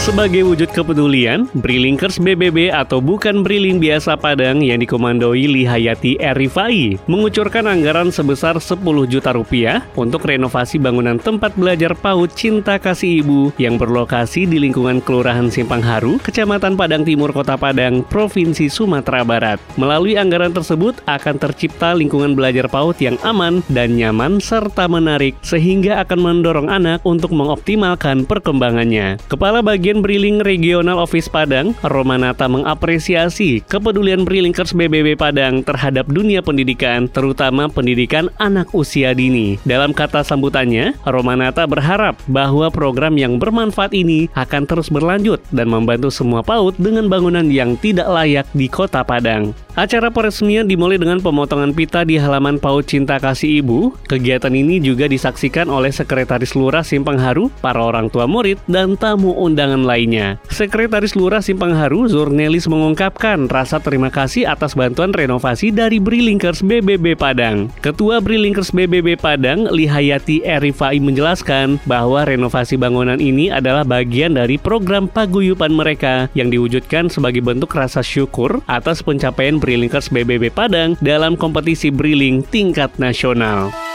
[0.00, 7.68] Sebagai wujud kepedulian, Brilinkers BBB atau bukan Briling biasa Padang yang dikomandoi Lihayati Erifai mengucurkan
[7.68, 13.76] anggaran sebesar 10 juta rupiah untuk renovasi bangunan tempat belajar PAUD Cinta Kasih Ibu yang
[13.76, 19.60] berlokasi di lingkungan Kelurahan Simpang Haru, Kecamatan Padang Timur, Kota Padang, Provinsi Sumatera Barat.
[19.76, 26.00] Melalui anggaran tersebut akan tercipta lingkungan belajar PAUD yang aman dan nyaman serta menarik sehingga
[26.00, 29.20] akan mendorong anak untuk mengoptimalkan perkembangannya.
[29.28, 36.46] Kepala bagian Bagian Briling Regional Office Padang, Romanata mengapresiasi kepedulian Brilingkers BBB Padang terhadap dunia
[36.46, 39.58] pendidikan, terutama pendidikan anak usia dini.
[39.66, 46.14] Dalam kata sambutannya, Romanata berharap bahwa program yang bermanfaat ini akan terus berlanjut dan membantu
[46.14, 49.50] semua PAUD dengan bangunan yang tidak layak di kota Padang.
[49.74, 53.94] Acara peresmian dimulai dengan pemotongan pita di halaman PAUD Cinta Kasih Ibu.
[54.06, 59.32] Kegiatan ini juga disaksikan oleh Sekretaris Lurah Simpang Haru, para orang tua murid, dan tamu
[59.34, 60.40] undangan lainnya.
[60.48, 67.18] Sekretaris Lurah Simpang Haru, Zurnelis mengungkapkan rasa terima kasih atas bantuan renovasi dari Brilinkers BBB
[67.18, 67.68] Padang.
[67.82, 75.10] Ketua Brilinkers BBB Padang, Lihayati Erifai menjelaskan bahwa renovasi bangunan ini adalah bagian dari program
[75.10, 81.90] paguyupan mereka yang diwujudkan sebagai bentuk rasa syukur atas pencapaian Brilinkers BBB Padang dalam kompetisi
[81.90, 83.89] Briling tingkat nasional.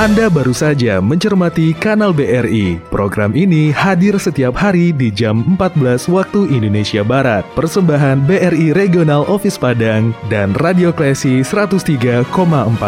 [0.00, 2.80] Anda baru saja mencermati Kanal BRI.
[2.88, 7.44] Program ini hadir setiap hari di jam 14 waktu Indonesia Barat.
[7.52, 12.24] Persembahan BRI Regional Office Padang dan Radio Klesi 103,4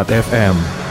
[0.09, 0.81] FM.